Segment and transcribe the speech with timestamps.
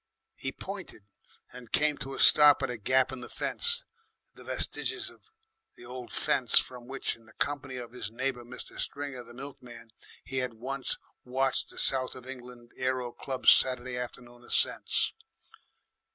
[0.35, 1.05] He pointed,
[1.53, 3.85] and came to a stop at a gap in the fence,
[4.33, 5.25] the vestiges of
[5.75, 8.79] the old fence from which, in the company of his neighbour Mr.
[8.79, 9.91] Stringer the milkman,
[10.23, 15.13] he had once watched the South of England Aero Club's Saturday afternoon ascents.